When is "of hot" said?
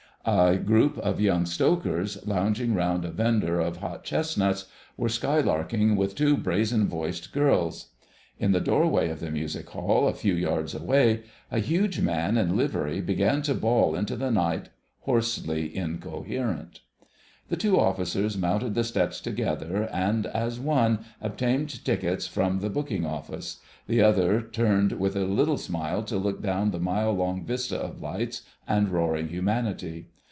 3.59-4.03